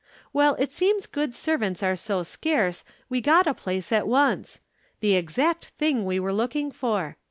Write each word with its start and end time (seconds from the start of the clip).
Well, 0.33 0.55
it 0.57 0.71
seems 0.71 1.05
good 1.05 1.35
servants 1.35 1.83
are 1.83 1.95
so 1.95 2.23
scarce 2.23 2.83
we 3.07 3.21
got 3.21 3.45
a 3.45 3.53
place 3.53 3.91
at 3.91 4.07
once 4.07 4.59
the 4.99 5.13
exact 5.13 5.65
thing 5.77 6.05
we 6.05 6.19
were 6.19 6.33
looking 6.33 6.71
for. 6.71 7.17